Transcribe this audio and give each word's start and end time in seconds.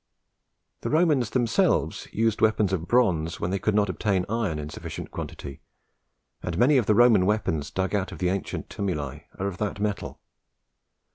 The 0.81 0.89
Romans 0.89 1.29
themselves 1.29 2.07
used 2.11 2.41
weapons 2.41 2.73
of 2.73 2.87
bronze 2.87 3.39
when 3.39 3.51
they 3.51 3.59
could 3.59 3.75
not 3.75 3.87
obtain 3.87 4.25
iron 4.27 4.57
in 4.57 4.67
sufficient 4.71 5.11
quantity, 5.11 5.61
and 6.41 6.57
many 6.57 6.77
of 6.77 6.87
the 6.87 6.95
Roman 6.95 7.27
weapons 7.27 7.69
dug 7.69 7.93
out 7.93 8.11
of 8.11 8.17
the 8.17 8.29
ancient 8.29 8.67
tumuli 8.67 9.25
are 9.37 9.45
of 9.45 9.59
that 9.59 9.79
metal. 9.79 10.19